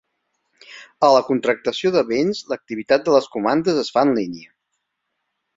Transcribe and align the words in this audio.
A 1.07 1.09
la 1.15 1.19
contractació 1.27 1.93
de 1.97 2.03
bens, 2.13 2.41
l"activitat 2.49 3.07
de 3.11 3.15
les 3.19 3.31
comandes 3.37 3.83
es 3.83 3.95
fa 3.99 4.07
en 4.11 4.19
línia. 4.21 4.53